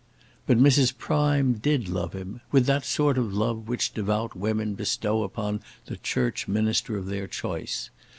But 0.47 0.57
Mrs. 0.57 0.97
Prime 0.97 1.53
did 1.53 1.87
love 1.87 2.13
him, 2.13 2.41
with 2.51 2.65
that 2.65 2.85
sort 2.85 3.19
of 3.19 3.35
love 3.35 3.67
which 3.67 3.93
devout 3.93 4.35
women 4.35 4.73
bestow 4.73 5.21
upon 5.21 5.61
the 5.85 5.97
church 5.97 6.47
minister 6.47 6.97
of 6.97 7.05
their 7.05 7.27
choice. 7.27 7.91